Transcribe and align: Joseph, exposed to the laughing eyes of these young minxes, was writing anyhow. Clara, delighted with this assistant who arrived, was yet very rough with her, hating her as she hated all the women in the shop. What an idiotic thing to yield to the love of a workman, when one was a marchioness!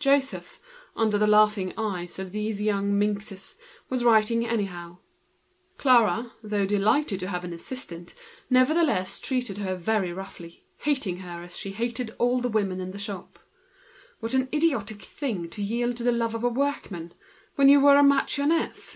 Joseph, 0.00 0.60
exposed 0.92 1.10
to 1.10 1.18
the 1.18 1.26
laughing 1.26 1.74
eyes 1.76 2.18
of 2.18 2.32
these 2.32 2.62
young 2.62 2.98
minxes, 2.98 3.56
was 3.90 4.02
writing 4.02 4.46
anyhow. 4.46 4.96
Clara, 5.76 6.32
delighted 6.42 7.20
with 7.20 7.30
this 7.50 7.60
assistant 7.60 8.14
who 8.48 8.54
arrived, 8.56 9.30
was 9.30 9.50
yet 9.50 9.76
very 9.78 10.10
rough 10.10 10.40
with 10.40 10.54
her, 10.54 10.60
hating 10.84 11.18
her 11.18 11.42
as 11.42 11.58
she 11.58 11.72
hated 11.72 12.14
all 12.18 12.40
the 12.40 12.48
women 12.48 12.80
in 12.80 12.92
the 12.92 12.98
shop. 12.98 13.38
What 14.20 14.32
an 14.32 14.48
idiotic 14.54 15.02
thing 15.02 15.50
to 15.50 15.62
yield 15.62 15.98
to 15.98 16.02
the 16.02 16.12
love 16.12 16.34
of 16.34 16.44
a 16.44 16.48
workman, 16.48 17.12
when 17.56 17.68
one 17.68 17.82
was 17.82 18.00
a 18.00 18.02
marchioness! 18.02 18.92